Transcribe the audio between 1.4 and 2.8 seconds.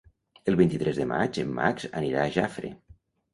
en Max anirà a Jafre.